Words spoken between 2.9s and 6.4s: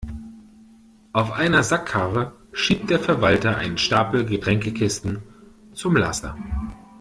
Verwalter einen Stapel Getränkekisten zum Laster.